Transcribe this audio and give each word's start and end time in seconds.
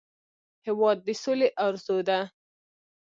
هېواد 0.65 0.97
د 1.05 1.07
سولې 1.23 1.47
ارزو 1.65 1.97
ده. 2.07 2.19